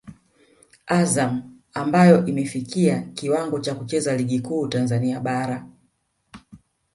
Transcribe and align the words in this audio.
Azam 0.87 1.59
ambayo 1.73 2.25
imefikia 2.25 3.01
kiwango 3.01 3.59
cha 3.59 3.75
kucheza 3.75 4.17
ligi 4.17 4.39
kuu 4.39 4.67
Tanzania 4.67 5.19
bara 5.19 5.67